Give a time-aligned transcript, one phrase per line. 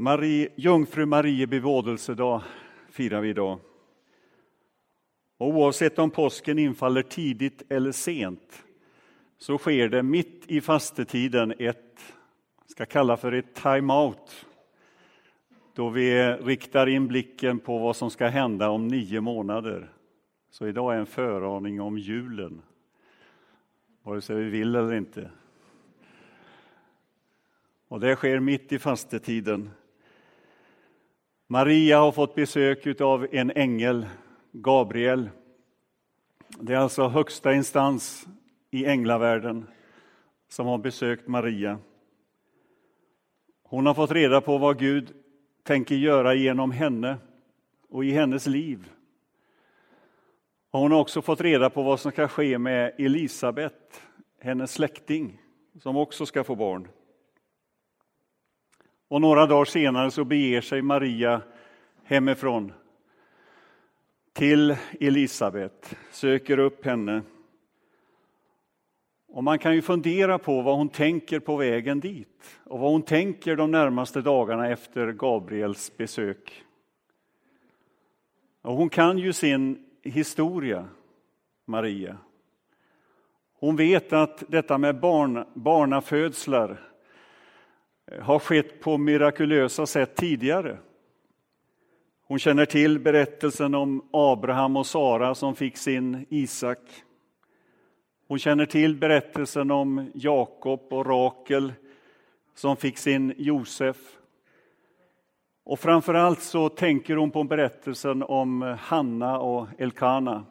[0.00, 2.42] Marie, Jungfru Marie bevådelsedag
[2.90, 3.58] firar vi idag.
[5.38, 8.64] Och oavsett om påsken infaller tidigt eller sent
[9.38, 12.00] så sker det mitt i fastetiden ett,
[12.66, 14.46] ska kalla för ett time-out.
[15.74, 19.92] Då vi riktar in blicken på vad som ska hända om nio månader.
[20.50, 22.62] Så idag är en föraning om julen.
[24.02, 25.30] Vare sig vi vill eller inte.
[27.88, 29.70] Och det sker mitt i fastetiden.
[31.50, 34.06] Maria har fått besök av en ängel,
[34.52, 35.30] Gabriel.
[36.60, 38.26] Det är alltså högsta instans
[38.70, 39.66] i änglavärlden
[40.48, 41.78] som har besökt Maria.
[43.62, 45.12] Hon har fått reda på vad Gud
[45.62, 47.16] tänker göra genom henne
[47.88, 48.90] och i hennes liv.
[50.70, 54.02] Och hon har också fått reda på vad som ska ske med Elisabet,
[54.40, 55.40] hennes släkting,
[55.82, 56.88] som också ska få barn.
[59.08, 61.42] Och några dagar senare så beger sig Maria
[62.04, 62.72] hemifrån
[64.32, 67.22] till Elisabet, söker upp henne.
[69.28, 73.02] Och man kan ju fundera på vad hon tänker på vägen dit och vad hon
[73.02, 76.64] tänker de närmaste dagarna efter Gabriels besök.
[78.62, 80.88] Och hon kan ju sin historia,
[81.64, 82.16] Maria.
[83.60, 86.88] Hon vet att detta med barn, barnafödslar
[88.20, 90.78] har skett på mirakulösa sätt tidigare.
[92.26, 96.78] Hon känner till berättelsen om Abraham och Sara som fick sin Isak.
[98.28, 101.72] Hon känner till berättelsen om Jakob och Rakel
[102.54, 103.96] som fick sin Josef.
[105.64, 110.44] Och framför allt så tänker hon på berättelsen om Hanna och Elkana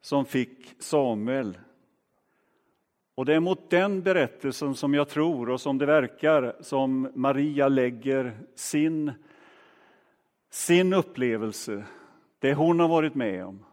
[0.00, 1.58] som fick Samuel
[3.14, 7.68] och det är mot den berättelsen som jag tror och som det verkar som Maria
[7.68, 9.12] lägger sin,
[10.50, 11.84] sin upplevelse,
[12.38, 13.64] det hon har varit med om.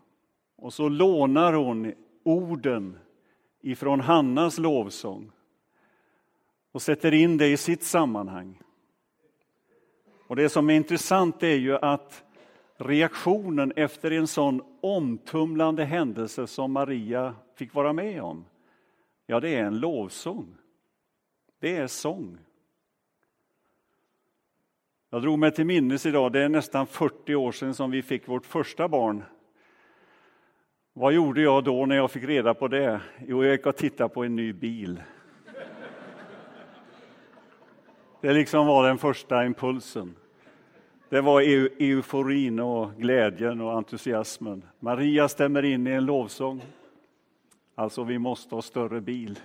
[0.57, 1.93] Och så lånar hon
[2.23, 2.97] orden
[3.61, 5.31] ifrån Hannas lovsång
[6.71, 8.61] och sätter in det i sitt sammanhang.
[10.27, 12.23] Och Det som är intressant är ju att
[12.77, 18.45] reaktionen efter en sån omtumlande händelse som Maria fick vara med om
[19.31, 20.55] Ja, det är en lovsång.
[21.59, 22.37] Det är sång.
[25.09, 28.27] Jag drog mig till minnes idag, det är nästan 40 år sedan som vi fick
[28.27, 29.23] vårt första barn.
[30.93, 33.01] Vad gjorde jag då när jag fick reda på det?
[33.27, 35.03] Jo, jag gick och tittade på en ny bil.
[38.21, 40.15] Det liksom var den första impulsen.
[41.09, 44.65] Det var euforin och glädjen och entusiasmen.
[44.79, 46.61] Maria stämmer in i en lovsång.
[47.81, 49.39] Alltså, vi måste ha större bil.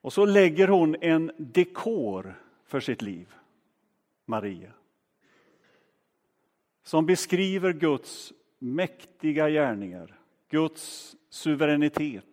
[0.00, 3.34] Och så lägger hon en dekor för sitt liv,
[4.24, 4.72] Maria.
[6.82, 12.24] Som beskriver Guds mäktiga gärningar, Guds suveränitet.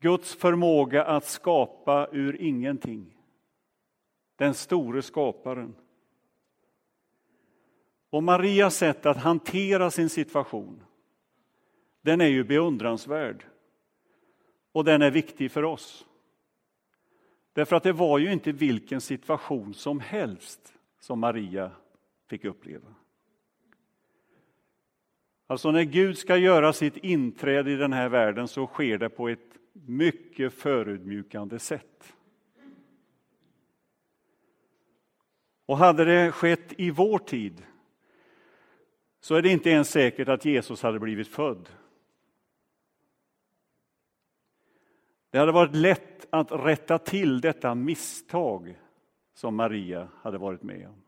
[0.00, 3.16] Guds förmåga att skapa ur ingenting.
[4.36, 5.74] Den store skaparen.
[8.10, 10.82] Och Marias sätt att hantera sin situation,
[12.00, 13.44] den är ju beundransvärd.
[14.72, 16.06] Och den är viktig för oss.
[17.52, 21.70] Därför att det var ju inte vilken situation som helst som Maria
[22.28, 22.94] fick uppleva.
[25.46, 29.28] Alltså när Gud ska göra sitt inträde i den här världen så sker det på
[29.28, 32.14] ett mycket förödmjukande sätt.
[35.66, 37.62] Och hade det skett i vår tid
[39.26, 41.68] så är det inte ens säkert att Jesus hade blivit född.
[45.30, 48.78] Det hade varit lätt att rätta till detta misstag
[49.34, 51.02] som Maria hade varit med om.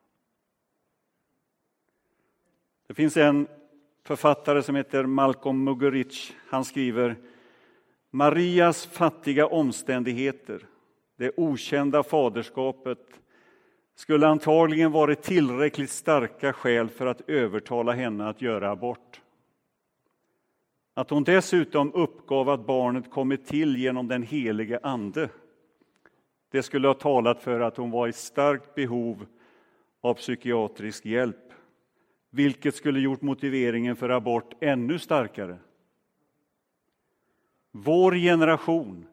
[2.86, 3.48] Det finns en
[4.02, 6.32] författare som heter Malcolm Muggeridge.
[6.48, 7.16] Han skriver
[8.10, 10.66] Marias fattiga omständigheter,
[11.16, 13.20] det okända faderskapet
[13.98, 19.20] skulle antagligen varit tillräckligt starka skäl för att övertala henne att göra abort.
[20.94, 25.28] Att hon dessutom uppgav att barnet kommit till genom den helige Ande
[26.50, 29.26] det skulle ha talat för att hon var i starkt behov
[30.00, 31.52] av psykiatrisk hjälp
[32.30, 35.56] vilket skulle gjort motiveringen för abort ännu starkare.
[37.72, 39.06] Vår generation,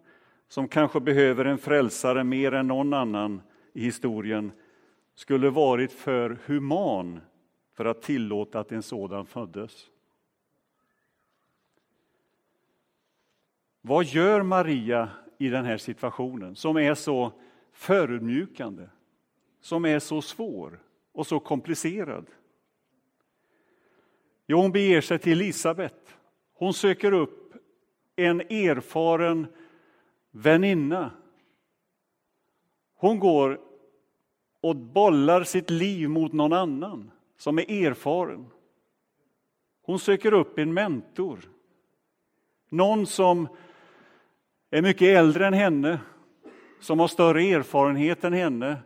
[0.47, 3.41] som kanske behöver en frälsare mer än någon annan
[3.73, 4.51] i historien
[5.15, 7.21] skulle varit för human
[7.73, 9.89] för att tillåta att en sådan föddes.
[13.81, 17.31] Vad gör Maria i den här situationen som är så
[17.71, 18.87] förödmjukande,
[19.61, 20.79] som är så svår
[21.11, 22.25] och så komplicerad?
[24.47, 26.17] Jo, hon beger sig till Elisabet.
[26.53, 27.53] Hon söker upp
[28.15, 29.47] en erfaren
[30.31, 31.11] väninna.
[32.95, 33.64] Hon går
[34.65, 38.45] och bollar sitt liv mot någon annan som är erfaren.
[39.81, 41.39] Hon söker upp en mentor.
[42.69, 43.47] Någon som
[44.69, 45.99] är mycket äldre än henne,
[46.79, 48.77] som har större erfarenhet än henne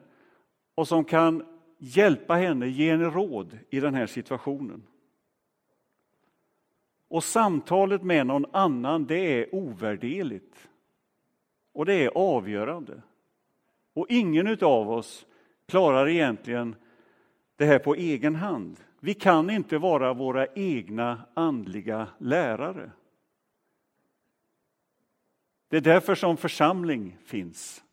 [0.76, 1.44] och som kan
[1.78, 4.84] hjälpa henne, ge henne råd i den här situationen.
[7.08, 10.70] Och samtalet med någon annan, det är ovärderligt.
[11.74, 13.02] Och det är avgörande.
[13.94, 15.26] Och ingen av oss
[15.70, 16.76] klarar egentligen
[17.56, 18.80] det här på egen hand.
[19.00, 22.92] Vi kan inte vara våra egna andliga lärare.
[25.68, 27.84] Det är därför som församling finns.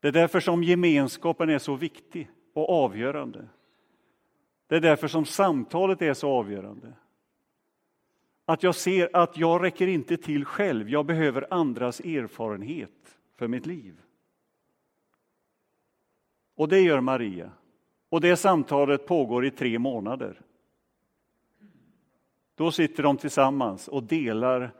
[0.00, 3.48] Det är därför som gemenskapen är så viktig och avgörande.
[4.66, 6.92] Det är därför som samtalet är så avgörande.
[8.44, 13.66] Att jag ser att jag räcker inte till själv, jag behöver andras erfarenhet för mitt
[13.66, 14.02] liv.
[16.58, 17.50] Och det gör Maria.
[18.08, 20.40] Och det samtalet pågår i tre månader.
[22.54, 24.70] Då sitter de tillsammans och delar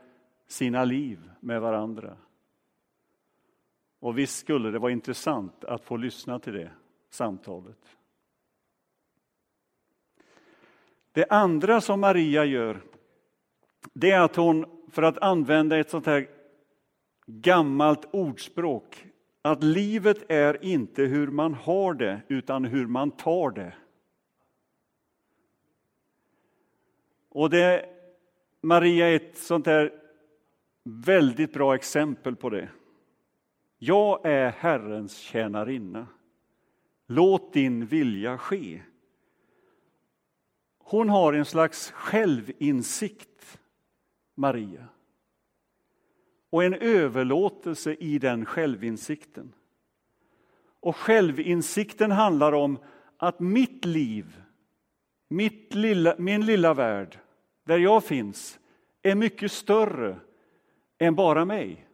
[0.47, 2.17] sina liv med varandra.
[3.99, 6.71] Och visst skulle det vara intressant att få lyssna till det
[7.09, 7.97] samtalet.
[11.11, 12.81] Det andra som Maria gör,
[13.93, 16.29] det är att hon, för att använda ett sånt här
[17.25, 19.05] gammalt ordspråk,
[19.49, 23.73] att livet är inte hur man har det, utan hur man tar det.
[27.29, 27.85] Och det,
[28.61, 29.93] Maria är ett sånt där
[30.83, 32.69] väldigt bra exempel på det.
[33.77, 36.07] Jag är Herrens tjänarinna.
[37.07, 38.81] Låt din vilja ske.
[40.77, 43.59] Hon har en slags självinsikt,
[44.35, 44.87] Maria
[46.49, 49.53] och en överlåtelse i den självinsikten.
[50.79, 52.79] Och självinsikten handlar om
[53.17, 54.41] att mitt liv,
[55.27, 57.19] mitt lilla, min lilla värld,
[57.63, 58.59] där jag finns,
[59.01, 60.19] är mycket större
[60.97, 61.85] än bara mig.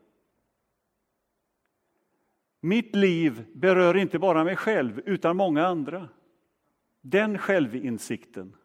[2.62, 6.10] Mitt liv berör inte bara mig själv, utan många andra.
[7.02, 8.56] Den självinsikten.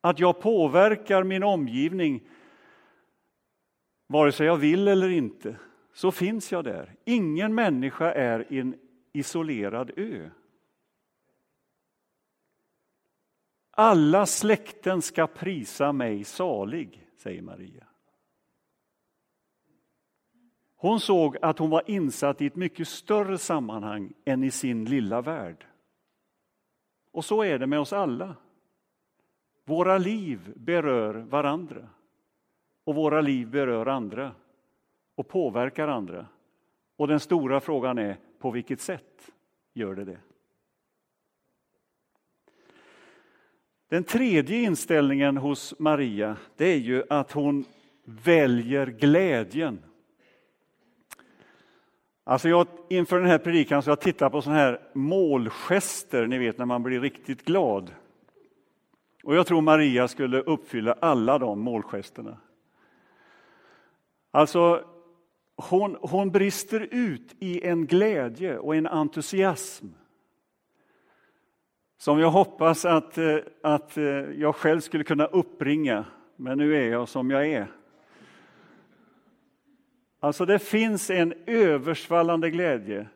[0.00, 2.28] Att jag påverkar min omgivning
[4.10, 5.56] Vare sig jag vill eller inte,
[5.92, 6.96] så finns jag där.
[7.04, 8.74] Ingen människa är en
[9.12, 10.30] isolerad ö.
[13.70, 17.84] Alla släkten ska prisa mig salig, säger Maria.
[20.76, 25.20] Hon såg att hon var insatt i ett mycket större sammanhang än i sin lilla
[25.20, 25.66] värld.
[27.12, 28.36] Och så är det med oss alla.
[29.64, 31.88] Våra liv berör varandra
[32.84, 34.32] och våra liv berör andra
[35.14, 36.26] och påverkar andra.
[36.96, 39.30] Och den stora frågan är, på vilket sätt
[39.74, 40.18] gör det det?
[43.88, 47.64] Den tredje inställningen hos Maria, det är ju att hon
[48.04, 49.78] väljer glädjen.
[52.24, 56.58] Alltså jag, inför den här predikan så jag tittat på såna här målgester, ni vet
[56.58, 57.90] när man blir riktigt glad.
[59.24, 62.36] Och jag tror Maria skulle uppfylla alla de målgesterna.
[64.30, 64.84] Alltså,
[65.56, 69.86] hon, hon brister ut i en glädje och en entusiasm
[72.00, 76.04] som jag hoppas att, eh, att eh, jag själv skulle kunna uppringa,
[76.36, 77.66] men nu är jag som jag är.
[80.20, 83.08] Alltså det finns en översvallande glädje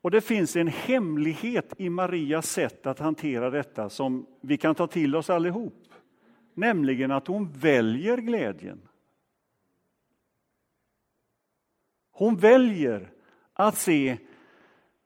[0.00, 4.86] och det finns en hemlighet i Marias sätt att hantera detta som vi kan ta
[4.86, 5.88] till oss allihop.
[6.54, 8.80] Nämligen att hon väljer glädjen.
[12.16, 13.12] Hon väljer
[13.52, 14.18] att se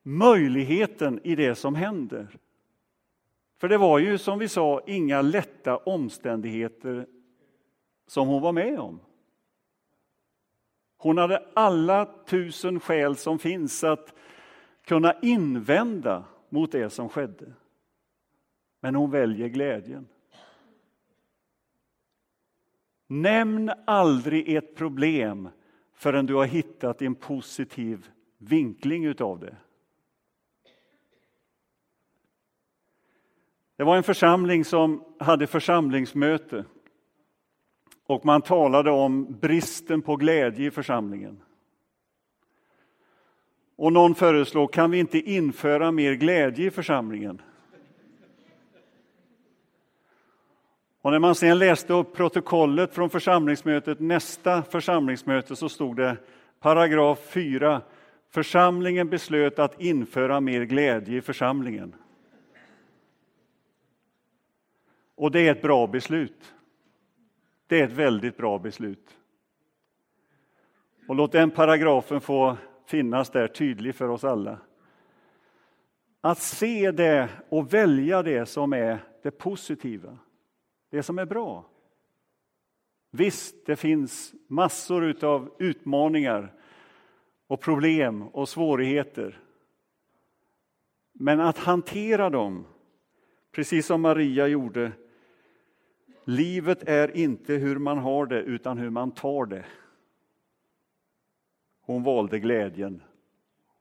[0.03, 2.37] möjligheten i det som händer.
[3.57, 7.07] För det var ju som vi sa inga lätta omständigheter
[8.07, 8.99] som hon var med om.
[10.97, 14.13] Hon hade alla tusen skäl som finns att
[14.85, 17.53] kunna invända mot det som skedde.
[18.79, 20.07] Men hon väljer glädjen.
[23.07, 25.49] Nämn aldrig ett problem
[25.99, 29.55] förrän du har hittat en positiv vinkling utav det.
[33.75, 36.65] Det var en församling som hade församlingsmöte.
[38.05, 41.41] och man talade om bristen på glädje i församlingen.
[43.75, 47.41] Och någon föreslog, kan vi inte införa mer glädje i församlingen?
[51.01, 56.17] Och när man sedan läste upp protokollet från församlingsmötet, nästa församlingsmöte, så stod det
[56.59, 57.81] paragraf 4.
[58.29, 61.95] Församlingen beslöt att införa mer glädje i församlingen.
[65.15, 66.53] Och det är ett bra beslut.
[67.67, 69.17] Det är ett väldigt bra beslut.
[71.07, 74.57] Och låt den paragrafen få finnas där tydlig för oss alla.
[76.21, 80.17] Att se det och välja det som är det positiva,
[80.89, 81.65] det som är bra.
[83.11, 86.53] Visst, det finns massor av utmaningar
[87.47, 89.39] och problem och svårigheter.
[91.13, 92.65] Men att hantera dem,
[93.51, 94.91] precis som Maria gjorde,
[96.29, 99.65] Livet är inte hur man har det, utan hur man tar det.
[101.81, 103.03] Hon valde glädjen.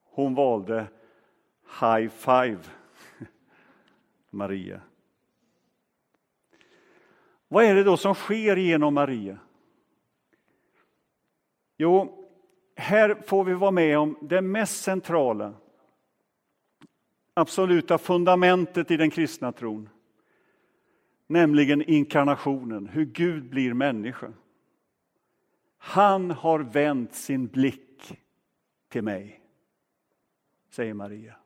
[0.05, 0.87] Hon valde
[1.81, 2.59] high five,
[4.31, 4.81] Maria.
[7.49, 9.38] Vad är det då som sker genom Maria?
[11.76, 12.25] Jo,
[12.76, 15.55] här får vi vara med om det mest centrala,
[17.35, 19.88] absoluta fundamentet i den kristna tron
[21.28, 24.33] nämligen inkarnationen, hur Gud blir människa.
[25.78, 28.19] Han har vänt sin blick
[28.88, 29.40] till mig,
[30.71, 31.37] säger Maria.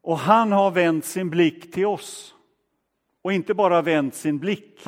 [0.00, 2.34] Och han har vänt sin blick till oss.
[3.24, 4.84] Och inte bara vänt sin blick,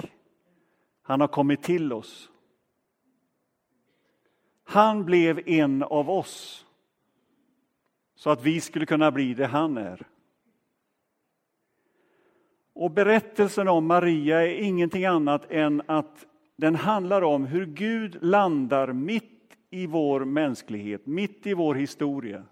[1.03, 2.31] han har kommit till oss.
[4.65, 6.67] Han blev en av oss
[8.15, 10.07] så att vi skulle kunna bli det han är.
[12.73, 16.27] Och berättelsen om Maria är ingenting annat än att
[16.57, 22.45] den handlar om hur Gud landar mitt i vår mänsklighet, mitt i vår historia.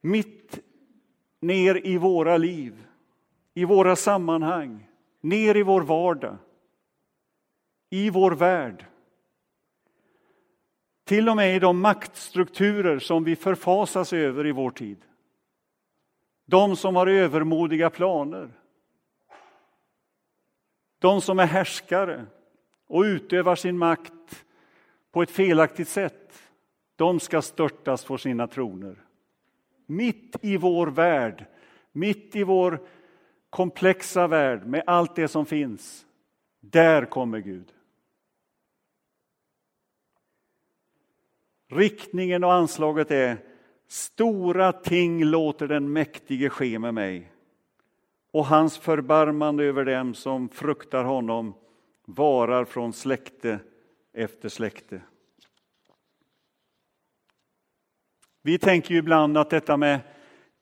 [0.00, 0.60] Mitt
[1.40, 2.86] ner i våra liv,
[3.54, 4.88] i våra sammanhang,
[5.20, 6.36] ner i vår vardag,
[7.90, 8.86] i vår värld.
[11.04, 15.04] Till och med i de maktstrukturer som vi förfasas över i vår tid.
[16.44, 18.50] De som har övermodiga planer.
[20.98, 22.26] De som är härskare
[22.86, 24.44] och utövar sin makt
[25.12, 26.42] på ett felaktigt sätt.
[26.96, 28.96] De ska störtas på sina troner.
[29.86, 31.46] Mitt i vår värld,
[31.92, 32.80] mitt i vår
[33.52, 36.06] komplexa värld med allt det som finns,
[36.60, 37.72] där kommer Gud.
[41.68, 43.38] Riktningen och anslaget är
[43.86, 47.32] Stora ting låter den mäktige ske med mig
[48.30, 51.54] och hans förbarmande över dem som fruktar honom
[52.04, 53.58] varar från släkte
[54.12, 55.00] efter släkte.
[58.42, 60.00] Vi tänker ju ibland att detta med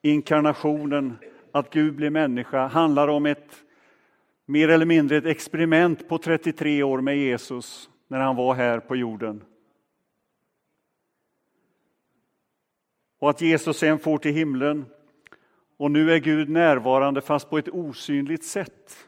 [0.01, 1.17] inkarnationen,
[1.51, 3.63] att Gud blir människa, handlar om ett
[4.45, 8.95] mer eller mindre ett experiment på 33 år med Jesus när han var här på
[8.95, 9.43] jorden.
[13.21, 14.85] och att Jesus sen får till himlen
[15.77, 19.07] och nu är Gud närvarande fast på ett osynligt sätt.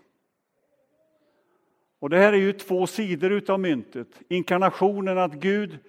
[2.00, 4.08] Och Det här är ju två sidor av myntet.
[4.28, 5.80] Inkarnationen, att Gud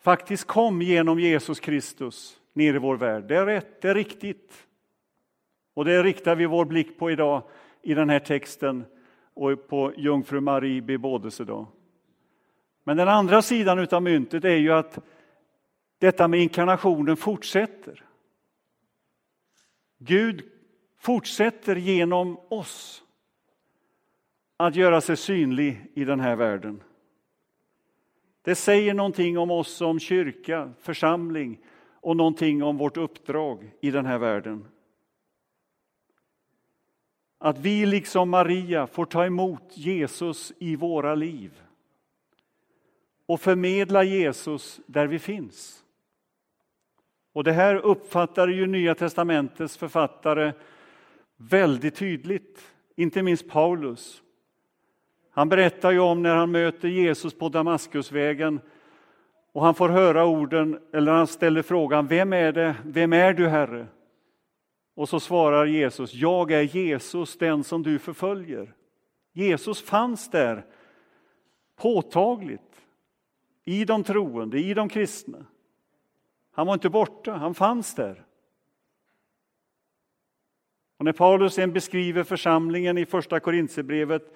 [0.00, 3.24] faktiskt kom genom Jesus Kristus ner i vår värld.
[3.28, 4.66] Det är rätt, det är riktigt.
[5.78, 7.42] Och det riktar vi vår blick på idag
[7.82, 8.84] i den här texten
[9.34, 11.66] och på jungfru Marie bebådelsedag.
[12.84, 14.98] Men den andra sidan av myntet är ju att
[15.98, 18.04] detta med inkarnationen fortsätter.
[19.98, 20.42] Gud
[20.98, 23.02] fortsätter genom oss
[24.56, 26.82] att göra sig synlig i den här världen.
[28.42, 31.58] Det säger någonting om oss som kyrka, församling
[32.00, 34.64] och någonting om vårt uppdrag i den här världen.
[37.38, 41.62] Att vi liksom Maria får ta emot Jesus i våra liv
[43.26, 45.84] och förmedla Jesus där vi finns.
[47.32, 50.52] Och det här uppfattar ju Nya testamentets författare
[51.36, 52.60] väldigt tydligt,
[52.96, 54.22] inte minst Paulus.
[55.30, 58.60] Han berättar ju om när han möter Jesus på Damaskusvägen
[59.52, 63.48] och han får höra orden, eller han ställer frågan, vem är det, vem är du
[63.48, 63.86] Herre?
[64.98, 68.74] Och så svarar Jesus, jag är Jesus, den som du förföljer.
[69.32, 70.66] Jesus fanns där
[71.76, 72.86] påtagligt
[73.64, 75.46] i de troende, i de kristna.
[76.52, 78.24] Han var inte borta, han fanns där.
[80.96, 84.34] Och när Paulus sen beskriver församlingen i Första Korintierbrevet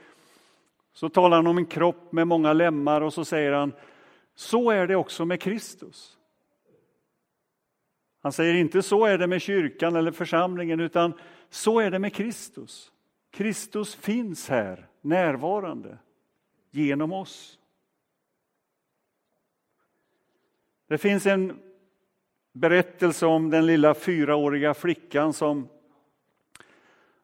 [0.93, 3.73] Så talar han om en kropp med många lemmar och så säger han,
[4.35, 6.19] så är det också med Kristus.
[8.23, 11.13] Han säger inte så är det med kyrkan eller församlingen, utan
[11.51, 12.93] så är det med Kristus.
[13.31, 15.99] Kristus finns här, närvarande,
[16.71, 17.59] genom oss.
[20.89, 21.59] Det finns en
[22.53, 25.69] berättelse om den lilla fyraåriga flickan som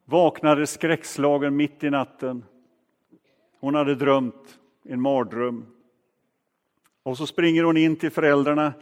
[0.05, 2.45] vaknade skräckslagen mitt i natten.
[3.61, 5.67] Hon hade drömt en mardröm.
[7.02, 8.73] Och så springer hon in till föräldrarna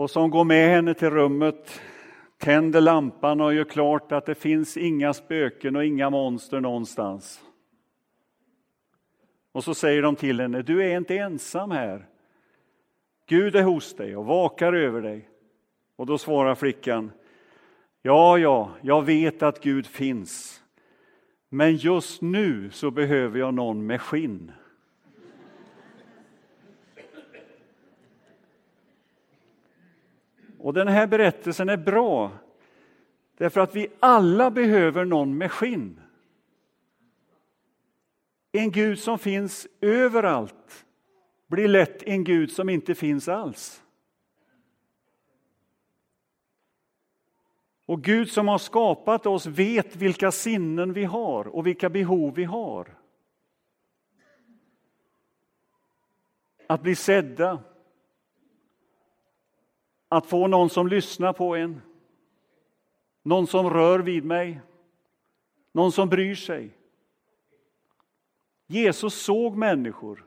[0.00, 1.80] och som går med henne till rummet,
[2.38, 7.40] tänder lampan och gör klart att det finns inga spöken och inga monster någonstans.
[9.52, 12.06] Och så säger de till henne, du är inte ensam här.
[13.26, 15.28] Gud är hos dig och vakar över dig.
[15.96, 17.12] Och då svarar flickan,
[18.02, 20.62] ja, ja, jag vet att Gud finns.
[21.48, 24.52] Men just nu så behöver jag någon med skinn.
[30.62, 32.32] Och den här berättelsen är bra
[33.36, 36.00] därför att vi alla behöver någon med skinn.
[38.52, 40.86] En Gud som finns överallt
[41.46, 43.82] blir lätt en Gud som inte finns alls.
[47.86, 52.44] Och Gud som har skapat oss vet vilka sinnen vi har och vilka behov vi
[52.44, 52.98] har.
[56.66, 57.58] Att bli sedda,
[60.12, 61.82] att få någon som lyssnar på en,
[63.22, 64.60] någon som rör vid mig,
[65.72, 66.70] någon som bryr sig.
[68.66, 70.24] Jesus såg människor.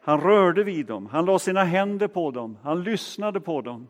[0.00, 3.88] Han rörde vid dem, han la sina händer på dem, han lyssnade på dem.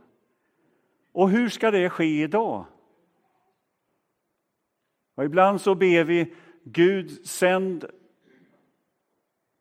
[1.13, 2.65] Och hur ska det ske idag?
[5.15, 7.85] Och ibland så ber vi Gud sänd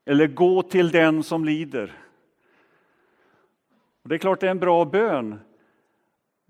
[0.06, 1.98] eller gå till den som lider.
[4.04, 5.40] Och det är klart det är en bra bön,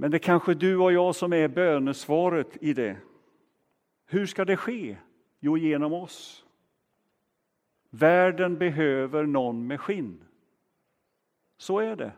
[0.02, 2.98] men det är kanske du och jag som är bönesvaret i det.
[4.06, 4.98] Hur ska det ske?
[5.40, 6.46] Jo, genom oss.
[7.90, 10.24] Världen behöver någon med skinn.
[11.58, 12.12] Så är det.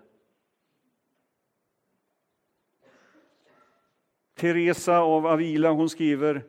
[4.33, 6.43] Teresa av Avila hon skriver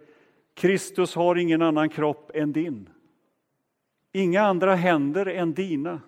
[0.55, 2.89] Kristus har ingen annan kropp än din.
[4.13, 6.01] Inga andra händer än dina.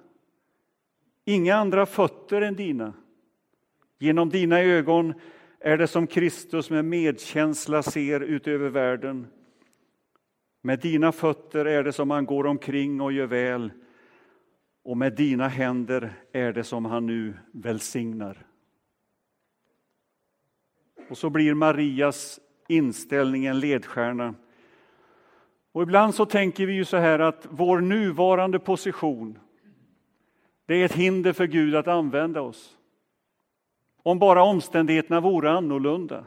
[1.24, 2.92] Inga andra fötter än dina.
[3.98, 5.14] Genom dina ögon
[5.60, 9.26] är det som Kristus med medkänsla ser ut över världen.
[10.62, 13.70] Med dina fötter är det som han går omkring och gör väl
[14.86, 18.46] och med dina händer är det som han nu välsignar.
[21.10, 24.34] Och så blir Marias inställning en ledstjärna.
[25.72, 29.38] Och ibland så tänker vi ju så här att vår nuvarande position
[30.66, 32.76] det är ett hinder för Gud att använda oss.
[34.06, 36.24] Om bara omständigheterna vore annorlunda.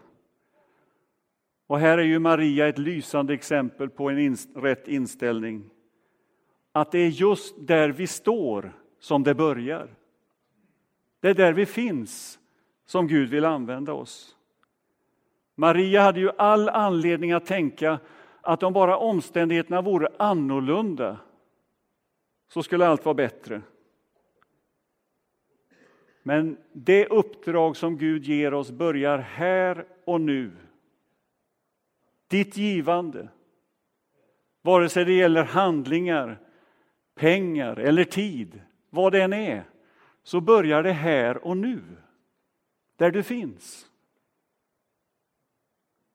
[1.68, 5.70] Och här är ju Maria ett lysande exempel på en inst rätt inställning.
[6.72, 9.96] Att det är just där vi står som det börjar.
[11.20, 12.39] Det är där vi finns
[12.86, 14.36] som Gud vill använda oss.
[15.56, 18.00] Maria hade ju all anledning att tänka
[18.42, 21.18] att om bara omständigheterna vore annorlunda
[22.54, 23.62] så skulle allt vara bättre.
[26.30, 30.52] Men det uppdrag som Gud ger oss börjar här och nu.
[32.28, 33.30] Ditt givande,
[34.62, 36.39] vare sig det gäller handlingar,
[37.15, 39.63] pengar eller tid, vad det än är,
[40.24, 41.82] så börjar det här och nu,
[42.96, 43.89] där du finns.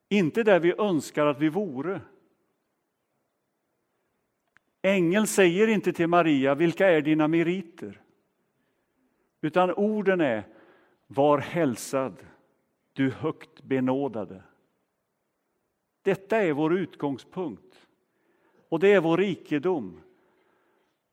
[0.08, 2.00] Inte där vi önskar att vi vore.
[4.82, 8.03] Ängeln säger inte till Maria, vilka är dina meriter?
[9.44, 10.44] Utan orden är,
[11.06, 12.26] var hälsad,
[12.92, 14.42] du högt benådade.
[16.02, 17.86] Detta är vår utgångspunkt.
[18.68, 20.00] Och det är vår rikedom.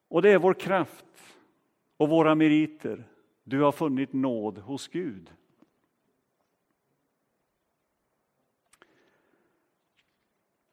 [0.08, 1.06] Och det är vår kraft
[1.98, 3.04] och våra meriter.
[3.44, 5.32] Du har funnit nåd hos Gud.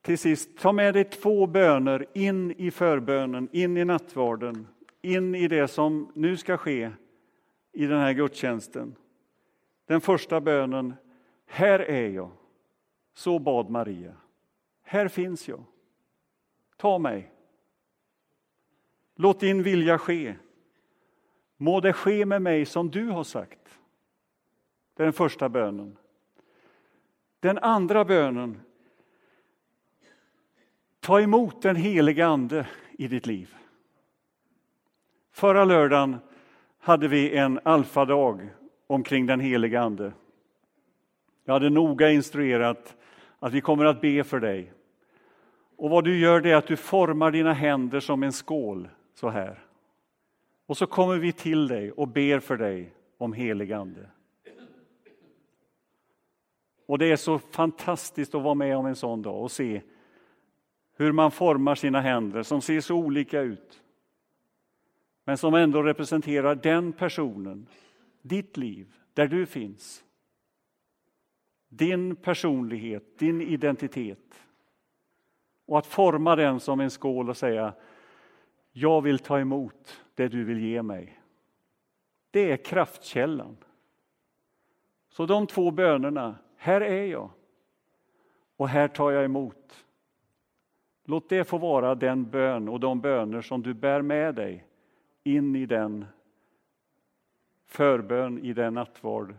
[0.01, 4.69] Till sist, ta med dig två böner in i förbönen, in i nattvarden,
[5.03, 6.91] in i det som nu ska ske
[7.73, 8.97] i den här gudstjänsten.
[9.87, 10.95] Den första bönen,
[11.47, 12.31] här är jag.
[13.15, 14.17] Så bad Maria.
[14.83, 15.65] Här finns jag.
[16.77, 17.33] Ta mig.
[19.15, 20.37] Låt din vilja ske.
[21.57, 23.81] Må det ske med mig som du har sagt.
[24.95, 25.97] Det är den första bönen.
[27.41, 28.61] Den andra bönen.
[31.01, 33.55] Ta emot den helige Ande i ditt liv.
[35.31, 36.17] Förra lördagen
[36.89, 38.49] hade vi en alfadag
[38.87, 40.13] omkring den heliga Ande.
[41.45, 42.97] Jag hade noga instruerat
[43.39, 44.73] att vi kommer att be för dig.
[45.77, 49.29] Och vad du gör det är att du formar dina händer som en skål så
[49.29, 49.59] här.
[50.67, 54.11] Och så kommer vi till dig och ber för dig om helig Ande.
[56.87, 59.83] Och det är så fantastiskt att vara med om en sån dag och se
[60.97, 63.83] hur man formar sina händer som ser så olika ut.
[65.29, 67.67] Men som ändå representerar den personen,
[68.23, 70.05] ditt liv, där du finns.
[71.69, 74.43] Din personlighet, din identitet.
[75.67, 77.75] Och att forma den som en skål och säga
[78.73, 81.21] jag vill ta emot det du vill ge mig.
[82.31, 83.57] Det är kraftkällan.
[85.09, 87.31] Så de två bönerna, här är jag
[88.57, 89.85] och här tar jag emot.
[91.05, 94.68] Låt det få vara den bön och de böner som du bär med dig
[95.37, 96.05] in i den
[97.65, 99.35] förbön i den nattvard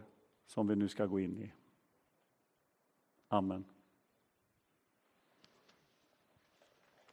[0.45, 1.53] som vi nu ska gå in i.
[3.27, 3.65] Amen.